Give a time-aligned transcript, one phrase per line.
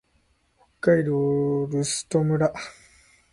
[0.79, 1.11] 北海道
[1.67, 2.51] 留寿都村